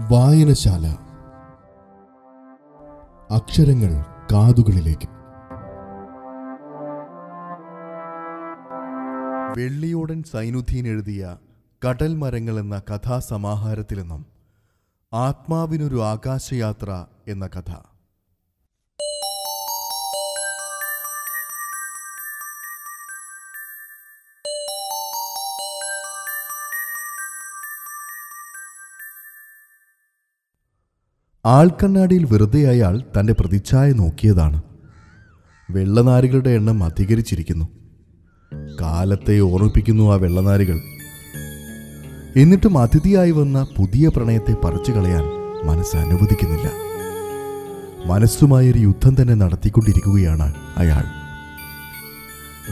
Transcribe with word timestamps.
വായനശാല. 0.00 0.86
അക്ഷരങ്ങൾ 3.30 4.04
കാതുകളിലേക്ക്. 4.32 5.08
വെള്ളിയോടൻ 9.60 10.22
സൈനുദ്ദീൻ 10.22 10.86
എഴുതിയ 10.86 11.36
കടൽ 11.88 12.14
മരങ്ങൾ 12.14 12.58
എന്ന 12.58 12.78
കഥാസമാഹാരത്തിൽ 12.78 14.00
നിന്നും 14.00 14.26
ആത്മാവിനൊരു 15.14 16.04
ആകാശയാത്ര 16.04 17.06
എന്ന 17.28 17.46
കഥ. 17.46 17.95
ആൾക്കണ്ണാടിയിൽ 31.46 32.24
വെറുതെ 32.24 32.68
അയാൾ 32.68 33.02
തന്റെ 33.20 33.32
പ്രതിച്ഛായ 33.32 33.92
നോക്കിയതാണ്. 33.92 34.62
വെള്ളനാരികളുടെ 35.70 36.50
എണ്ണം 36.50 36.84
അധികരിച്ചിരിക്കുന്നു. 36.84 37.68
കാലത്തെ 38.80 39.40
ഓർമ്മിപ്പിക്കുന്നു 39.40 40.12
ആ 40.12 40.14
വെള്ളനാരികൾ. 40.14 40.80
എന്നിട്ടും 42.36 42.78
അതിഥിയായി 42.78 43.30
വന്ന 43.30 43.66
പുതിയ 43.76 44.08
പ്രണയത്തെ 44.08 44.54
പറിച്ചു 44.64 44.92
കളയാൻ 44.92 45.24
മനസ്സ് 45.66 45.96
അനുവദിക്കുന്നില്ല. 45.96 46.70
മനസ്സുമായൊരു 48.06 48.78
യുദ്ധം 48.78 49.22
തന്നെ 49.22 49.34
നടത്തിക്കൊണ്ടിരിക്കുകയാണ് 49.34 50.54
അയാൾ. 50.76 51.04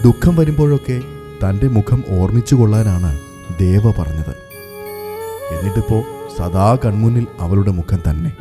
ദുഃഖം 0.05 0.36
വരുമ്പോഴൊക്കെ 0.36 1.02
തന്റെ 1.45 1.69
മുഖം 1.69 2.05
ഓർമ്മിച്ചു 2.09 2.55
കൊള്ളാനാണ് 2.55 3.19
ദേവ 3.61 3.91
പറഞ്ഞത്. 3.91 4.44
എന്നിട്ടിപ്പോ 5.51 6.05
സദാ 6.39 6.79
കൺമുന്നിൽ 6.84 7.27
അവളുടെ 7.41 7.71
മുഖം 7.71 7.98
തന്നെ. 8.11 8.33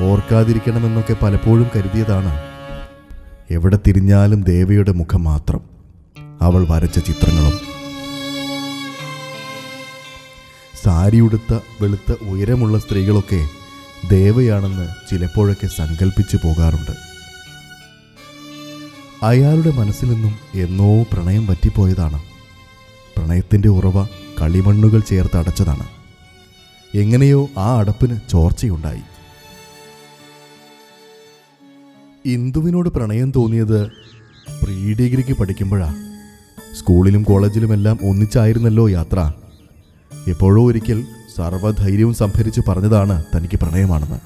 ഓർക്കാതിരിക്കണമെന്നൊക്കെ 0.00 1.16
പലപ്പോഴും 1.22 1.70
കരുതിയതാണ്. 1.76 2.40
എവിടെ 3.50 3.78
തിരിഞ്ഞാലും 3.86 4.42
ദേവയുടെ 4.42 4.92
മുഖം 4.92 5.24
മാത്രം. 5.24 5.60
അവൾ 6.42 6.66
വരച്ച 6.70 6.98
ചിത്രങ്ങളും. 6.98 7.58
സാരിയുടുത്ത 10.84 11.58
വെളുത്ത 11.80 12.12
ഉയരമുള്ള 12.22 12.78
സ്ത്രീകളൊക്കെ 12.78 13.48
ദേവയാണെന്ന് 14.10 14.88
ചിലപ്പോഴൊക്കെ 15.10 15.66
സങ്കല്പിച്ചു 15.66 16.36
പോകാറുണ്ട്. 16.36 17.12
അയാളുടെ 19.22 19.70
മനസ്സിൽ 19.70 20.10
നിന്നും 20.10 20.34
എന്നോ 20.54 21.02
പ്രണയം 21.02 21.46
പറ്റിപ്പോയതാണ് 21.46 22.31
പ്രണയത്തിന്റെ 23.22 23.68
ഉറവ 23.68 24.04
കളിമണ്ണുകൾ 24.42 25.00
ചേർത്ത് 25.00 25.36
അടച്ചതാണ്. 25.36 25.86
എങ്ങനെയോ 26.94 27.48
ആ 27.58 27.78
അടപ്പിന് 27.78 28.20
ചോർച്ചയുണ്ടായി. 28.30 29.00
ഇന്ദുവിനോട് 32.24 32.88
പ്രണയം 32.88 33.32
തോന്നിയത് 33.36 33.86
പ്രീ 34.62 34.94
ഡിഗ്രിക്ക് 34.94 35.32
പഠിക്കുമ്പോഴാ. 35.32 35.94
സ്കൂളിലും 36.78 37.22
കോളേജിലുമെല്ലാം 37.22 37.98
ഒന്നിച്ചായിരുന്നല്ലോ 38.02 38.88
യാത്ര. 38.88 39.32
എപ്പോഴോ 40.28 40.66
ഒരിക്കൽ 40.66 41.06
സർവധൈര്യവും 41.36 42.14
സംഭരിച്ച് 42.14 42.60
പറഞ്ഞതാണ് 42.68 43.24
തനിക്ക് 43.36 43.56
പ്രണയമാണെന്ന്. 43.56 44.20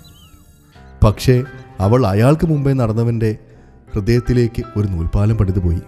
പക്ഷേ 1.05 1.44
അവൾ 1.81 2.06
അയാൾക്ക് 2.06 2.47
മുമ്പേ 2.47 2.72
നടന്നവന്റെ 2.72 3.36
ഹൃദയത്തിലേക്ക് 3.94 4.62
ഒരു 4.77 4.88
നൂൽപ്പാലം 4.88 5.36
പണിതുപോയി. 5.36 5.81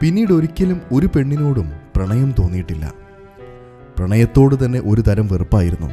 പിന്നീട് 0.00 0.32
ഒരിക്കലും 0.32 0.80
ഒരു 0.92 1.06
പെണ്ണിനോടും 1.06 1.72
പ്രണയം 1.96 2.34
തോന്നിയിട്ടില്ല. 2.38 2.92
പ്രണയത്തോട് 3.98 4.64
തന്നെ 4.64 4.82
ഒരു 4.84 5.00
തരം 5.00 5.28
വെറുപ്പായിരുന്നു. 5.28 5.86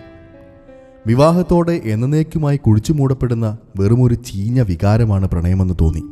വിവാഹത്തോടെ 1.08 1.82
എന്നേക്കുമായി 1.86 2.58
കുഴിച്ചു 2.58 2.94
മൂടപ്പെടുന്ന 2.94 3.58
വെറുമൊരു 3.80 4.14
ചീഞ്ഞ 4.14 4.62
വികാരമാണ് 4.62 5.28
പ്രണയമെന്ന് 5.28 5.74
തോന്നി. 5.82 6.04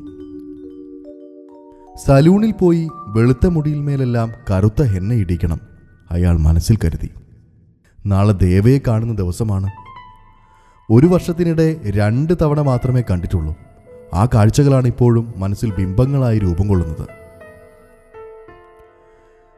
സലൂണിൽ 2.06 2.51
പോയി 2.51 2.90
വെളുത്ത 3.07 3.47
മുടിയിന്മേലെല്ലാം 3.47 4.31
കറുത്ത 4.51 4.84
ഹെന്ന 4.84 5.13
ഇടിക്കണം 5.13 5.59
അയാൾ 6.12 6.38
മനസ്സിൽ 6.38 6.78
കരുതി. 6.78 7.09
നാളെ 8.06 8.34
ദേവയെ 8.34 8.80
കാണുന്ന 8.88 9.16
ദിവസമാണ്. 9.16 9.69
ഒരു 10.90 11.07
വർഷത്തിനിടെ 11.07 11.81
രണ്ട് 11.85 12.34
തവണ 12.41 12.62
മാത്രമേ 12.62 13.03
കണ്ടിട്ടുള്ളൂ. 13.12 13.56
ആ 14.13 14.25
കാഴ്ചകളാണ് 14.25 14.88
ഇപ്പോഴും 14.88 15.34
മനസ്സിൽ 15.38 15.75
ബിംബങ്ങളായി 15.75 16.40
രൂപം 16.40 16.68
കൊള്ളുന്നത്. 16.68 17.20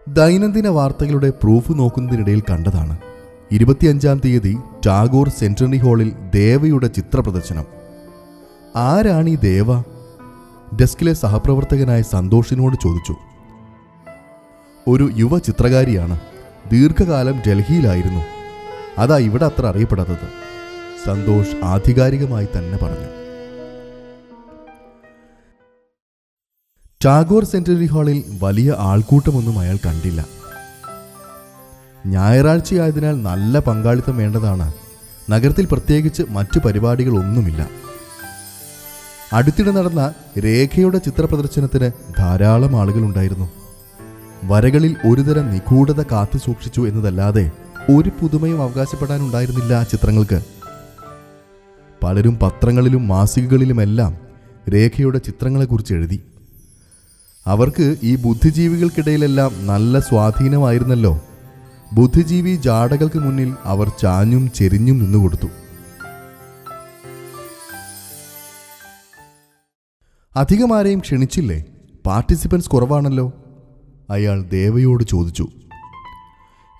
ദൈനംദിന 0.08 0.68
വാർത്തകളുടെ 0.68 1.30
പ്രൂഫ് 1.30 1.72
നോക്കുന്നതിനിടയിൽ 1.72 2.42
കണ്ടതാണ്. 2.42 2.98
ഇരുപത്തിയഞ്ചാം 3.52 4.22
തീയതി 4.26 4.58
ടാഗോർ 4.86 5.30
സെൻട്രണി 5.30 5.78
ഹാളിൽ 5.78 6.14
ദേവയുടെ 6.34 6.88
ചിത്രപ്രദർശനം. 6.88 7.66
ആരാണ് 8.76 9.30
ഈ 9.30 9.36
ദേവ? 9.36 9.82
ഡെസ്കിലെ 10.76 11.14
സഹപ്രവർത്തകനായ 11.14 12.02
സന്തോഷിനോട് 12.02 12.76
ചോദിച്ചു. 12.84 13.16
ഒരു 14.88 15.10
യുവ 15.16 15.38
ചിത്രകാരിയാണ്. 15.38 16.20
ദീർഘകാലം 16.72 17.42
ഡൽഹിയിലായിരുന്നു. 17.48 18.22
അതാ 18.98 19.18
ഇവിടെ 19.18 19.46
അത്ര 19.46 19.66
അറിയപ്പെടാത്തത്. 19.66 20.44
സന്തോഷ് 21.06 21.56
ആധികാരികമായി 21.64 22.48
തന്നെ 22.58 22.78
പറഞ്ഞു. 22.78 23.23
ടാഗോർ 27.06 27.44
സെൻട്രറി 27.44 27.86
ഹാളിൽ 27.86 28.24
വലിയ 28.42 28.76
ആൾക്കൂട്ടമൊന്നും 28.78 29.60
അയാൾ 29.60 29.78
കണ്ടില്ല. 29.86 30.26
ഞായറാഴ്ചയായതിനാൽ 32.06 33.24
നല്ല 33.24 33.60
പങ്കാളിത്തം 33.60 34.18
വേണ്ടതാണ്. 34.18 34.74
നഗരത്തിൽ 35.30 35.68
പ്രത്യേകിച്ച് 35.72 36.24
മറ്റു 36.30 36.60
പരിപാടികളൊന്നുമില്ല. 36.60 37.70
അടുത്തിടെ 39.34 39.72
നടന്ന 39.72 40.14
രേഖയുടെ 40.44 40.98
ചിത്രപ്രദർശനത്തിന് 40.98 41.92
ധാരാളം 42.18 42.80
ആളുകളുണ്ടായിരുന്നു. 42.82 43.50
വരകളിൽ 44.44 44.96
ഒരുതരം 45.08 45.52
നിഗൂഢത 45.52 46.04
കാത്തു 46.04 46.38
സൂക്ഷിച്ചു 46.38 46.82
എന്നതല്ലാതെ 46.82 47.52
ഒരു 47.96 48.10
പുതുമയും 48.10 48.62
അവകാശപ്പെടാനുണ്ടായിരുന്നില്ല 48.62 49.74
ആ 49.74 49.84
ചിത്രങ്ങൾക്ക്. 49.84 50.42
പലരും 52.04 52.40
പത്രങ്ങളിലും 52.40 53.08
മാസികകളിലുമെല്ലാം 53.08 54.18
രേഖയുടെ 54.74 55.18
ചിത്രങ്ങളെക്കുറിച്ച് 55.18 55.94
എഴുതി. 55.94 56.24
അവർക്ക് 57.48 57.96
ഈ 58.04 58.16
ബുദ്ധിജീവികൾക്കിടയിലെല്ലാം 58.16 59.68
നല്ല 59.68 60.00
സ്വാധീനമായിരുന്നല്ലോ. 60.00 61.22
ബുദ്ധിജീവി 61.94 62.56
ജാടകൾക്ക് 62.56 63.20
മുന്നിൽ 63.20 63.56
അവർ 63.64 63.92
ചാഞ്ഞും 64.02 64.52
ചെരിഞ്ഞും 64.52 65.00
നിന്നുകൊടുത്തു. 65.00 65.48
അധികമാരെയും 70.36 71.00
ക്ഷണിച്ചില്ലേ? 71.00 71.64
പാർട്ടിസിപ്പൻസ് 72.06 72.70
കുറവാണല്ലോ. 72.70 73.34
അയാൾ 74.10 74.42
ദേവയോട് 74.42 75.04
ചോദിച്ചു. 75.04 75.48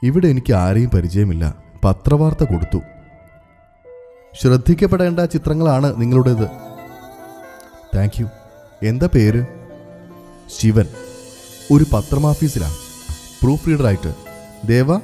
ഇവിടെ 0.04 0.28
എനിക്ക് 0.28 0.54
ആരെയും 0.54 0.90
പരിചയമില്ല. 0.90 1.56
പത്രവാർത്ത 1.86 2.44
കൊടുത്തു. 2.44 2.82
ശ്രദ്ധിക്കപ്പെടേണ്ട 4.42 5.20
ചിത്രങ്ങളാണ് 5.20 6.02
നിങ്ങളുടേത്. 6.02 6.48
Thank 7.96 8.22
you. 8.22 8.26
എന്താ 8.84 9.10
പേര്? 9.16 9.63
ശിവൻ 10.50 10.88
ഒരു 11.72 11.86
പത്രമാഫീസിലാണ് 11.94 12.74
പ്രൂഫ് 13.44 13.68
റീഡറായിട്ട്. 13.68 14.16
ദേവ. 14.68 14.98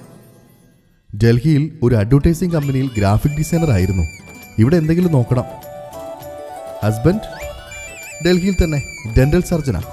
ഡൽഹിയിൽ 1.23 1.79
ഒരു 1.83 1.95
അഡ്വർടൈസിംഗ് 1.95 2.53
കമ്പനിയിൽ 2.53 2.89
ഗ്രാഫിക് 2.97 3.37
ഡിസൈനർ 3.37 3.71
ആയിരുന്നു. 3.71 4.03
ഇവിടെ 4.59 4.75
എന്തെങ്കിലും 4.75 5.11
നോക്കണം. 5.11 5.43
ഹസ്ബൻഡ്? 6.85 7.39
ഡൽഹിയിൽ 8.25 8.55
തന്നെ 8.63 8.79
ഡെന്റൽ 9.17 9.41
സർജനാണ് 9.41 9.85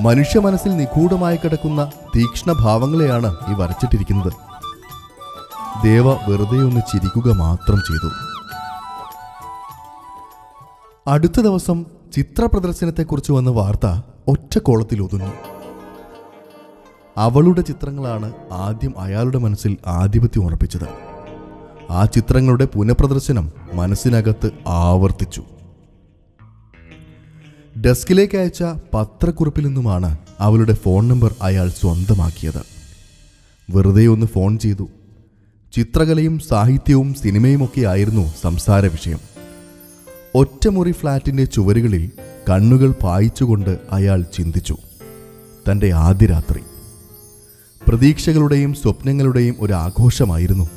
മനുഷ്യ 0.00 0.40
മനസ്സിൽ 0.40 0.76
നിഗൂഢമായി 0.76 1.36
കിടക്കുന്ന 1.36 1.90
തീക്ഷ്ണ 2.16 2.52
ഭാവങ്ങളെയാണ് 2.52 3.36
ഈ 3.50 3.54
വരച്ചിട്ടിരിക്കുന്നത്. 3.54 4.32
ദേവ 5.82 6.12
വെറുതെ 6.12 6.56
ഒന്ന് 6.56 6.80
ചിരിക്കുക 6.80 7.32
മാത്രം 7.32 7.76
ചെയ്തു. 7.76 8.10
അടുത്ത 11.10 11.40
ദിവസം 11.40 11.97
ചിത്ര 12.12 12.44
പ്രദർശനത്തെക്കുറിച്ച് 12.44 13.32
വന്ന 13.32 13.50
വാർത്ത 13.50 14.02
ഒറ്റ 14.28 14.58
കോളത്തിൽ 14.58 15.02
ഒതുങ്ങി. 15.02 15.32
അവളുടെ 17.16 17.60
ചിത്രങ്ങളാണ് 17.60 18.32
ആദ്യം 18.52 18.94
അയാളുടെ 18.98 19.38
മനസ്സിൽ 19.38 19.76
ആധിപത്യം 19.86 20.44
ഉറപ്പിച്ചത്. 20.44 20.88
ആ 21.90 22.04
ചിത്രങ്ങളുടെ 22.04 22.64
പുനഃപ്രദർശനം 22.64 23.52
മനസ്സിനകത്ത് 23.72 24.50
ആവർത്തിച്ചു. 24.66 25.44
ഡെസ്കിലേക്ക് 27.80 28.36
അയച്ച 28.36 28.62
പത്രക്കുറിപ്പിൽ 28.94 29.66
നിന്നുമാണ് 29.66 30.18
അവളുടെ 30.40 30.72
ഫോൺ 30.72 31.08
നമ്പർ 31.08 31.34
അയാൾ 31.42 31.68
സ്വന്തമാക്കിയത്. 31.68 32.62
വെറുതെ 33.70 34.06
ഒന്ന് 34.06 34.26
ഫോൺ 34.26 34.58
ചെയ്തു. 34.58 34.88
ചിത്രകലയും 35.72 36.38
സാഹിത്യവും 36.38 37.14
സിനിമയുമൊക്കെ 37.14 37.80
ആയിരുന്നു 37.80 38.32
സംസാര 38.42 38.86
വിഷയം 38.86 39.37
ഒറ്റമുറി 40.34 40.92
ഫ്ലാറ്റിന്റെ 40.92 41.44
ചുവരുകളിൽ 41.44 42.10
കണ്ണുകൾ 42.50 42.90
പായിച്ചുകൊണ്ട് 42.90 43.78
അയാൾ 43.92 44.22
ചിന്തിച്ചു. 44.22 44.76
തന്റെ 45.70 45.90
ആദ്യ 45.90 46.26
രാത്രി 46.26 46.60
പ്രതീക്ഷകളുടെയും 47.88 48.74
സ്വപ്നങ്ങളുടെയും 48.74 49.56
ഒരു 49.60 49.72
ആഘോഷമായിരുന്നു. 49.72 50.68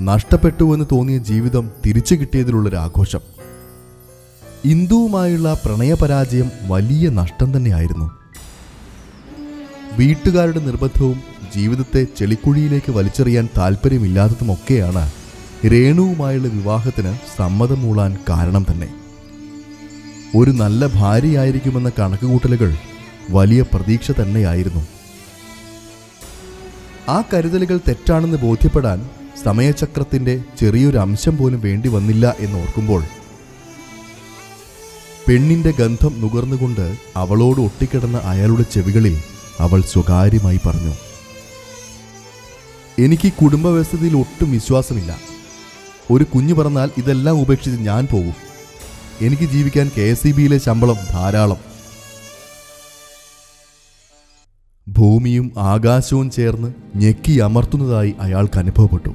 നഷ്ടപ്പെട്ടുവെന്ന് 0.00 0.84
തോന്നിയ 0.92 1.18
ജീവിതം 1.18 1.70
തിരിച്ചു 1.86 2.14
കിട്ടിയതിലുള്ളൊരു 2.14 2.76
ആഘോഷം 2.76 3.20
ഇന്ദുവുമായുള്ള 4.64 5.60
പ്രണയപരാജയം 5.64 6.50
വലിയ 6.68 7.08
നഷ്ടം 7.08 7.56
തന്നെയായിരുന്നു. 7.56 8.10
വീട്ടുകാരുടെ 9.96 10.58
നിർബന്ധവും 10.58 11.20
ജീവിതത്തെ 11.54 12.06
ചെളിക്കുഴിയിലേക്ക് 12.16 12.92
വലിച്ചെറിയാൻ 12.92 13.48
താല്പര്യമില്ലാത്തതുമൊക്കെയാണ് 13.58 15.25
രേണുവുമായുള്ള 15.64 16.48
വിവാഹത്തിന് 16.48 17.18
സമ്മതം 17.36 17.82
മൂളാൻ 17.82 18.16
കാരണം 18.28 18.66
തന്നെ. 18.70 18.88
ഒരു 20.36 20.50
നല്ല 20.50 20.86
ഭാര്യയായിരിക്കുമെന്ന 20.86 21.92
കണക്കുകൂട്ടലുകൾ 21.98 22.76
വലിയ 23.30 23.62
പ്രതീക്ഷ 23.62 24.10
തന്നെയായിരുന്നു. 24.10 24.86
ആ 27.08 27.22
കരുതലുകൾ 27.22 27.80
തെറ്റാണെന്ന് 27.88 28.38
ബോധ്യപ്പെടാൻ 28.38 29.10
സമയചക്രത്തിന്റെ 29.44 30.42
ചെറിയൊരു 30.60 30.98
അംശം 30.98 31.36
പോലും 31.36 31.60
വേണ്ടി 31.60 31.88
വന്നില്ല 31.88 32.36
എന്നോർക്കുമ്പോൾ 32.40 33.04
പെണ്ണിന്റെ 35.28 35.72
ഗന്ധം 35.78 36.20
നുകർന്നുകൊണ്ട് 36.20 36.96
അവളോട് 37.16 37.60
ഒട്ടിക്കിടന്ന 37.60 38.16
അയാളുടെ 38.16 38.62
ചെവികളിൽ 38.62 39.22
അവൾ 39.60 39.80
സ്വകാര്യമായി 39.80 40.60
പറഞ്ഞു 40.66 40.94
എനിക്ക് 43.02 43.26
ഈ 43.26 43.30
കുടുംബ 43.30 43.66
വ്യവസ്ഥയിൽ 43.66 44.16
ഒട്ടും 44.16 44.52
വിശ്വാസമില്ല. 44.52 45.35
ഒരു 46.10 46.24
കുഞ്ഞു 46.24 46.54
പറഞ്ഞാൽ 46.54 46.90
ഇതെല്ലാം 46.96 47.40
ഉപേക്ഷിച്ച് 47.40 47.80
ഞാൻ 47.80 48.08
പോകും 48.12 48.34
എനിക്ക് 49.20 49.42
ജീവിക്കാൻ 49.42 49.90
കെ 49.98 50.00
എസ് 50.00 50.28
ബിയിലെ 50.28 50.58
ശമ്പളം 50.58 50.96
ധാരാളം. 51.10 51.56
ഭൂമിയും 54.88 55.52
ആകാശവും 55.58 56.30
ചേർന്ന് 56.30 56.72
ഞെക്കി 56.96 57.32
അമർത്തുന്നതായി 57.32 58.14
അയാൾക്ക് 58.20 58.58
അനുഭവപ്പെട്ടു. 58.58 59.08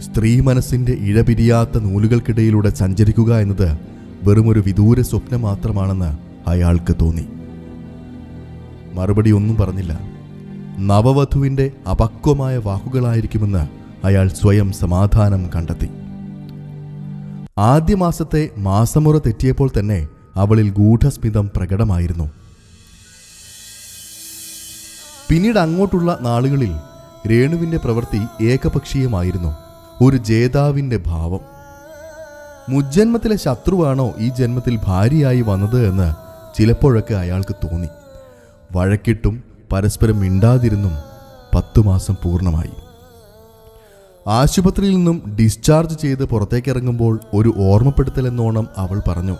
സ്ത്രീ 0.00 0.40
മനസ്സിന്റെ 0.40 0.92
ഇഴപിരിയാത്ത 0.92 1.78
നൂലുകൾക്കിടയിലൂടെ 1.78 2.70
സഞ്ചരിക്കുക 2.70 3.38
എന്നത് 3.38 3.78
വെറുമൊരു 4.22 4.60
വിദൂര 4.60 5.00
സ്വപ്നം 5.00 5.42
മാത്രമാണെന്ന് 5.42 6.18
അയാൾക്ക് 6.48 6.96
തോന്നി. 7.00 7.26
മറുപടി 8.94 9.30
ഒന്നും 9.30 9.56
പറഞ്ഞില്ല. 9.56 10.00
നവവധുവിന്റെ 10.78 11.72
അപക്വമായ 11.90 12.56
വാക്കുകളായിരിക്കുമെന്ന് 12.56 13.77
അയാൾ 14.04 14.28
സ്വയം 14.28 14.72
സമാധാനം 14.72 15.50
കണ്ടെത്തി. 15.56 15.88
ആദ്യ 17.58 17.94
മാസത്തെ 17.94 18.50
മാസമുറ 18.58 19.18
തെറ്റിയപ്പോൾ 19.18 19.70
തന്നെ 19.78 20.08
അവളിൽ 20.34 20.70
ഗൂഢസ്മിതം 20.70 21.50
പ്രകടമായിരുന്നു. 21.56 22.30
പിന്നീട് 25.28 25.58
അങ്ങോട്ടുള്ള 25.58 26.18
നാളുകളിൽ 26.20 26.76
രേണുവിന്റെ 27.30 27.76
പ്രവൃത്തി 27.76 28.44
ഏകപക്ഷീയമായിരുന്നു. 28.44 29.56
ഒരു 30.04 30.16
ജേതാവിന്റെ 30.16 30.96
ഭാവം. 31.06 31.40
മുജ്ജന്മത്തിലെ 32.68 33.36
ശത്രുവാണോ 33.36 34.14
ഈ 34.18 34.28
ജന്മത്തിൽ 34.28 34.78
ഭാര്യയായി 34.84 35.40
വന്നത് 35.40 35.88
എന്ന് 35.88 36.14
ചിലപ്പോഴൊക്കെ 36.58 37.14
അയാൾക്ക് 37.14 37.54
തോന്നി. 37.54 37.88
വഴക്കിട്ടും 38.72 39.42
പരസ്പരം 39.72 40.20
മിണ്ടാതിരുന്നും 40.20 40.92
പത്തു 41.54 41.80
മാസം 41.80 42.16
പൂർണമായി. 42.22 42.87
ആശുപത്രിയിൽ 44.28 44.96
നിന്നും 44.96 45.36
ഡിസ്ചാർജ് 45.40 45.98
ചെയ്ത് 45.98 46.24
പുറത്തേക്കിറങ്ങുമ്പോൾ 46.24 47.20
ഒരു 47.34 47.54
ഓർമ്മപ്പെടുത്തൽ 47.58 48.26
എന്നോണം 48.26 48.68
അവൾ 48.76 49.02
പറഞ്ഞു. 49.08 49.36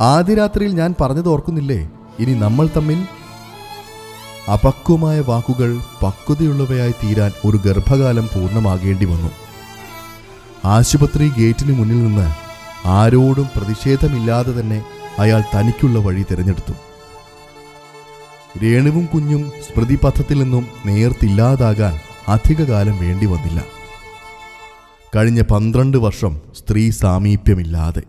ആദ്യ 0.00 0.34
രാത്രിയിൽ 0.34 0.72
ഞാൻ 0.72 0.94
പറഞ്ഞത് 1.00 1.28
ഓർക്കുന്നില്ലേ? 1.28 1.90
ഇനി 2.20 2.34
നമ്മൾ 2.34 2.68
തമ്മിൽ 2.76 3.04
അപക്വമായ 4.52 5.20
വാക്കുകൾ 5.20 5.78
പക്വതയുള്ളവയായി 6.02 6.90
തീരാൻ 6.90 7.32
ഒരു 7.44 7.56
ഗർഭകാലം 7.56 8.26
പൂർണമാകേണ്ടി 8.26 9.04
വന്നു. 9.04 9.30
ആശുപത്രി 10.64 11.32
ഗേറ്റിന് 11.38 11.78
മുന്നിൽ 11.78 12.04
നിന്ന് 12.04 12.34
ആരോടും 12.86 13.48
പ്രതിഷേധമില്ലാതെ 13.56 14.60
തന്നെ 14.60 14.84
അയാൾ 15.18 15.42
തനിക്കുള്ള 15.54 15.98
വഴി 15.98 16.24
തിരഞ്ഞെടുത്തു. 16.30 16.72
രേണുവും 18.64 19.06
കുഞ്ഞും 19.06 19.52
സ്മൃതിപഥത്തിൽ 19.66 20.42
നിന്നും 20.42 20.66
നേർത്തില്ലാതാകാൻ 20.86 21.98
അധികകാലം 22.28 22.98
വേണ്ടി 22.98 23.26
വന്നില്ല. 23.26 23.79
കഴിഞ്ഞ 25.16 25.42
പന്ത്രണ്ട് 25.42 25.96
വർഷം 25.96 26.40
സ്ത്രീ 26.58 26.90
സാമീപ്യമില്ലാതെ. 26.90 28.02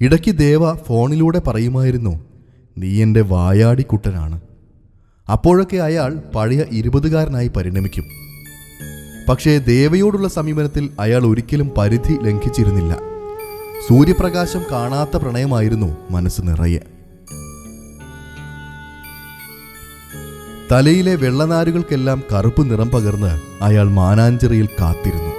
ഇടയ്ക്ക് 0.00 0.38
ദേവ 0.38 0.74
ഫോണിലൂടെ 0.74 1.38
പറയുമായിരുന്നു 1.38 2.24
നീ 2.78 3.02
എന്റെ 3.02 3.20
വായാടിക്കുട്ടനാണ്. 3.20 4.40
അപ്പോഴൊക്കെ 5.32 5.76
അയാൾ 5.76 6.14
പഴയ 6.14 6.64
ഇരുപതുകാരനായി 6.72 7.48
പരിണമിക്കും. 7.48 8.04
പക്ഷേ 9.28 9.58
ദേവയോടുള്ള 9.58 10.28
സമീപനത്തിൽ 10.28 10.90
അയാൾ 11.00 11.26
ഒരിക്കലും 11.26 11.72
പരിധി 11.78 12.12
ലംഘിച്ചിരുന്നില്ല. 12.22 12.98
സൂര്യപ്രകാശം 13.88 14.62
കാണാത്ത 14.72 15.16
പ്രണയമായിരുന്നു 15.16 15.96
മനസ്സ് 16.10 16.42
നിറയെ. 16.44 16.91
തലയിലെ 20.72 21.16
വെള്ളനാരുകൾക്കെല്ലാം 21.16 22.22
കറുപ്പ് 22.32 22.70
നിറം 22.70 22.90
പകർന്ന് 22.90 23.62
അയാൾ 23.64 23.90
മാനാഞ്ചിറയിൽ 23.90 24.66
കാത്തിരുന്നു. 24.66 25.32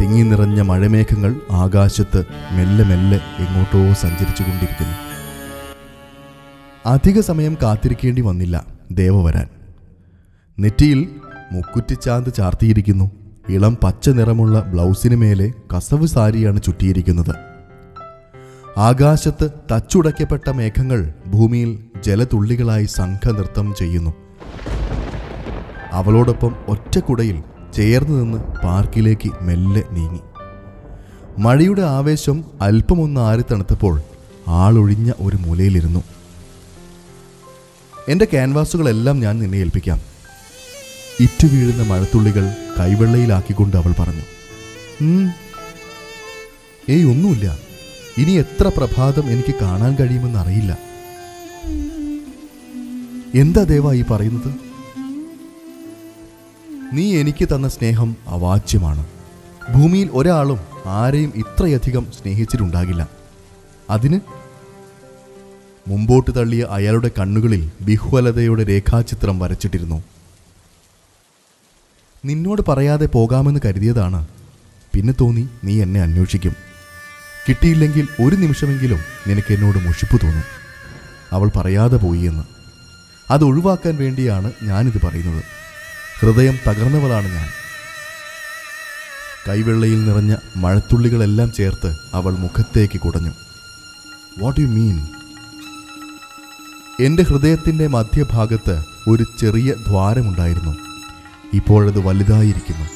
തിങ്ങി 0.00 0.22
നിറഞ്ഞ 0.22 0.60
മഴമേഘങ്ങൾ 0.60 1.36
ആകാശത്ത് 1.50 2.24
മെല്ലെ 2.52 2.84
മെല്ലെ 2.84 3.16
എങ്ങോട്ടോ 3.16 3.92
സഞ്ചരിച്ചു 3.92 4.42
കൊണ്ടിരിക്കുന്നു 4.42 4.96
അധിക 6.86 7.20
സമയം 7.20 7.56
കാത്തിരിക്കേണ്ടി 7.62 8.22
വന്നില്ല 8.22 8.66
ദേവ 8.92 9.22
വരാൻ. 9.22 9.48
നെറ്റിയിൽ 10.58 11.08
മുക്കുറ്റിച്ചാന്ത് 11.52 12.34
ചാർത്തിയിരിക്കുന്നു. 12.34 13.10
ഇളം 13.48 13.78
പച്ച 13.84 14.08
നിറമുള്ള 14.08 14.60
ബ്ലൗസിന് 14.60 15.16
മേലെ 15.16 15.52
കസവ് 15.76 16.06
സാരിയാണ് 16.06 16.62
ചുറ്റിയിരിക്കുന്നത്. 16.62 17.34
ആകാശത്ത് 18.78 19.50
തച്ചുടയ്ക്കപ്പെട്ട 19.72 20.50
മേഘങ്ങൾ 20.50 21.12
ഭൂമിയിൽ 21.26 21.78
ജലതുള്ളികളായി 22.04 22.84
സംഘനൃത്തം 22.84 23.74
ചെയ്യുന്നു. 23.78 24.12
അവളോടൊപ്പം 25.94 26.54
ഒറ്റക്കുടയിൽ 26.68 27.42
ചേർന്ന് 27.74 28.22
നിന്ന് 28.22 28.38
പാർക്കിലേക്ക് 28.38 29.30
മെല്ലെ 29.42 29.82
നീങ്ങി. 29.90 30.20
മഴയുടെ 31.38 31.82
ആവേശം 31.82 32.44
അല്പമൊന്ന് 32.60 33.20
ആറി 33.20 33.42
തണുത്തപ്പോൾ 33.42 34.00
ആളൊഴിഞ്ഞ 34.48 35.12
ഒരു 35.20 35.36
മൂലയിലിരുന്നു. 35.36 36.04
എന്റെ 38.08 38.24
ക്യാൻവാസുകളെല്ലാം 38.24 39.20
ഞാൻ 39.20 39.38
നിന്നെ 39.38 39.58
ഏൽപ്പിക്കാം 39.58 40.00
ഇറ്റു 41.20 41.46
വീഴുന്ന 41.46 41.82
മഴത്തുള്ളികൾ 41.82 42.54
കൈവെള്ളയിലാക്കിക്കൊണ്ട് 42.80 43.76
അവൾ 43.76 43.94
പറഞ്ഞു. 43.98 44.22
"ഉം, 45.00 45.30
ഏയ് 46.88 47.04
ഒന്നുമില്ല. 47.04 47.58
ഇനി 48.18 48.30
എത്ര 48.30 48.70
പ്രഭാതം 48.76 49.30
എനിക്ക് 49.30 49.54
കാണാൻ 49.54 49.94
കഴിയുമെന്ന് 49.94 50.38
അറിയില്ല. 50.38 50.78
എന്താ 53.34 53.62
ദേവ 53.64 53.94
ഈ 53.94 54.04
പറയുന്നത്? 54.10 54.63
നീ 56.92 57.16
എനിക്ക് 57.16 57.44
തന്ന 57.44 57.68
സ്നേഹം 57.68 58.16
അവാച്യമാണ്. 58.26 59.06
ഭൂമിയിൽ 59.74 60.10
ഒരാളും 60.12 60.60
ആരെയും 60.86 61.32
ഇത്രയധികം 61.34 62.06
സ്നേഹിച്ചിട്ടുണ്ടാകില്ല. 62.12 63.08
അതിന് 63.90 64.20
മുമ്പോട്ട് 65.88 66.30
തള്ളിയ 66.36 66.66
അയാളുടെ 66.70 67.10
കണ്ണുകളിൽ 67.18 67.70
ബിഹ്വലതയുടെ 67.80 68.64
രേഖാചിത്രം 68.64 69.38
വരച്ചിട്ടിരുന്നു. 69.38 70.02
നിന്നോട് 72.24 72.62
പറയാതെ 72.68 73.06
പോകാമെന്ന് 73.06 73.60
കരുതിയതാണ്. 73.64 74.26
പിന്നെ 74.94 75.14
തോന്നി 75.20 75.48
നീ 75.64 75.82
എന്നെ 75.82 76.02
അന്വേഷിക്കും. 76.02 76.56
കിട്ടിയില്ലെങ്കിൽ 77.48 78.08
ഒരു 78.22 78.36
നിമിഷമെങ്കിലും 78.36 78.98
നിനക്ക് 79.26 79.52
എന്നോട് 79.52 79.78
മുഷിപ്പ് 79.78 80.20
തോന്നും. 80.22 80.44
അവൾ 81.32 81.50
പറയാതെ 81.56 81.96
പോയി 81.96 82.20
എന്ന്. 82.20 82.42
അത് 83.30 83.44
ഒഴിവാക്കാൻ 83.44 83.96
വേണ്ടിയാണ് 83.96 84.52
ഞാനിത് 84.62 85.06
പറയുന്നത്. 85.06 85.63
ഹൃദയം 86.24 86.58
തകർന്നവളാണ് 86.66 87.28
ഞാൻ. 87.28 87.48
കൈവെള്ളയിൽ 89.48 90.04
നിറഞ്ഞ 90.04 90.36
മഴത്തുള്ളികളെല്ലാം 90.56 91.52
ചേർത്ത് 91.52 91.96
അവൾ 92.14 92.32
മുഖത്തേക്ക് 92.32 93.00
കുടഞ്ഞു. 93.00 93.30
വാട്ട് 94.38 94.60
യു 94.60 94.66
മീൻ 94.66 95.06
എന്റെ 97.00 97.22
ഹൃദയത്തിന്റെ 97.22 97.86
മധ്യഭാഗത്ത് 97.86 98.84
ഒരു 99.08 99.24
ചെറിയ 99.40 99.72
ദ്വാരമുണ്ടായിരുന്നു. 99.72 100.76
ഇപ്പോഴത് 101.52 101.98
വലുതായിരിക്കുന്നു. 101.98 102.88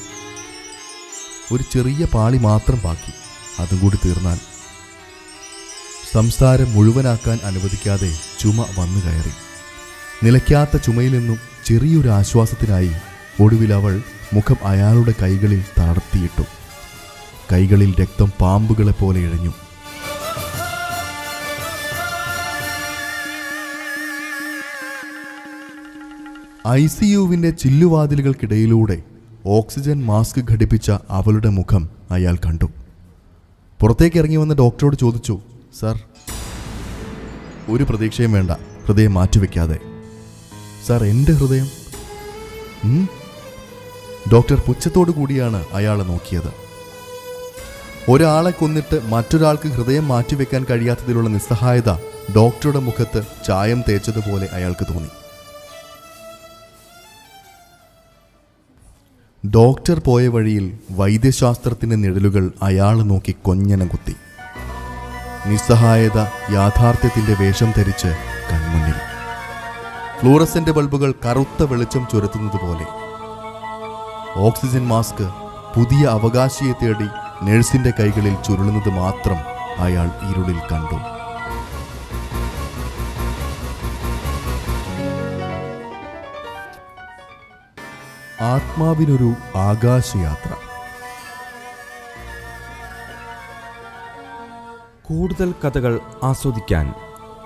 ഒരു 1.53 1.63
ചെറിയ 1.73 2.05
പാളി 2.05 2.37
മാത്രം 2.37 2.81
ബാക്കി. 2.85 3.13
അതും 3.61 3.79
കൂടി 3.79 3.99
തീർന്നാൽ. 4.05 4.39
സംസാരം 6.13 6.73
മുഴുവനാക്കാൻ 6.73 7.39
അനുവദിക്കാതെ 7.43 8.19
ചുമ 8.39 8.65
വന്നു 8.79 9.05
കയറി. 9.05 9.31
നിലയ്ക്കാത്ത 10.25 10.77
ചുമയിൽ 10.77 11.11
നിന്നും 11.11 11.37
ചെറിയൊരു 11.65 12.09
ആശ്വാസത്തിനായി 12.09 12.91
ഒടുവിൽ 13.41 13.73
അവൾ 13.73 14.01
മുഖം 14.33 14.55
അയാളുടെ 14.63 15.13
കൈകളിൽ 15.21 15.63
തളർത്തിയിട്ടു. 15.79 16.43
കൈകളിൽ 17.51 17.95
രക്തം 18.01 18.31
പാമ്പുകളെ 18.41 18.91
പോലെ 18.91 19.19
ഇഴഞ്ഞു 19.19 19.53
ഐ 26.67 26.87
സി 26.87 27.05
യുവിന്റെ 27.05 27.49
ചില്ലുവാതിലുകൾക്കിടയിലൂടെ 27.49 29.03
ഓക്സിജൻ 29.45 30.05
മാസ്ക് 30.05 30.41
ഘടിപ്പിച്ച 30.51 30.91
അവളുടെ 30.91 31.49
മുഖം 31.49 31.89
അയാൾ 32.11 32.37
കണ്ടു. 32.45 32.65
പുറത്തേക്ക് 33.81 34.17
ഇറങ്ങി 34.17 34.35
വന്ന 34.35 34.53
ഡോക്ടറോട് 34.53 34.95
ചോദിച്ചു 34.95 35.39
സർ 35.79 35.99
ഒരു 37.69 37.83
പ്രതീക്ഷയും 37.83 38.31
വേണ്ട. 38.31 38.51
ഹൃദയം 38.87 39.13
മാറ്റിവെക്കാതെ. 39.13 39.79
സർ 40.87 41.03
എന്റെ 41.03 41.31
ഹൃദയം? 41.31 41.67
ഡോക്ടർ 44.33 44.59
പുച്ഛത്തോടു 44.67 45.11
കൂടിയാണ് 45.11 45.65
അയാളെ 45.73 46.03
നോക്കിയത്. 46.03 46.69
ഒരാളെ 48.11 48.51
കൊന്നിട്ട് 48.51 49.05
മറ്റൊരാൾക്ക് 49.05 49.67
ഹൃദയം 49.67 50.07
മാറ്റിവെക്കാൻ 50.07 50.65
കഴിയാത്തതിലുള്ള 50.69 51.29
നിസ്സഹായത 51.29 51.93
ഡോക്ടറുടെ 52.35 52.79
മുഖത്ത് 52.79 53.23
ചായം 53.47 53.83
തേച്ചതുപോലെ 53.89 54.49
അയാൾക്ക് 54.53 54.87
തോന്നി. 54.93 55.09
ഡോക്ടർ 59.47 59.99
പോയ 59.99 60.27
വഴിയിൽ 60.27 60.79
വൈദ്യശാസ്ത്രത്തിന്റെ 60.91 61.95
നിഴലുകൾ 61.95 62.51
അയാൾ 62.63 63.03
നോക്കി 63.03 63.31
കൊഞ്ഞനം 63.31 63.87
കുത്തി. 63.87 64.15
നിസ്സഹായത 65.45 66.17
യാഥാർത്ഥ്യത്തിന്റെ 66.53 67.43
വേഷം 67.43 67.73
ധരിച്ച് 67.77 68.07
കൺമുന്നിൽ. 68.51 68.95
ഫ്ലൂറസിന്റെ 70.19 70.71
ബൾബുകൾ 70.71 71.13
കറുത്ത 71.25 71.63
വെളിച്ചം 71.63 72.07
ചുരത്തുന്നത് 72.11 72.61
പോലെ 72.61 73.08
ഓക്സിജൻ 74.37 74.87
മാസ്ക് 74.87 75.31
പുതിയ 75.75 76.05
അവകാശിയെ 76.05 76.73
തേടി 76.73 77.07
നഴ്സിന്റെ 77.43 77.93
കൈകളിൽ 77.99 78.35
ചുരുളുന്നത് 78.43 78.89
മാത്രം 78.89 79.37
അയാൾ 79.79 80.07
ഇരുളിൽ 80.29 80.59
കണ്ടു. 80.71 80.99
ആത്മാവിനൊരു 88.43 89.33
ആകാശയാത്ര. 89.55 90.53
കൂടുതൽ 95.03 95.53
കഥകൾ 95.65 95.99
ആസ്വദിക്കാൻ 96.23 96.93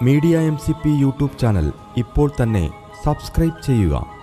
media 0.02 0.40
M 0.40 0.58
C 0.58 0.72
P 0.72 0.90
YouTube 0.90 1.40
channel 1.40 1.74
ഇപ്പോൾ 1.98 2.32
തന്നെ 2.42 2.70
സബ്സ്ക്രൈബ് 3.06 3.64
ചെയ്യുക. 3.66 4.23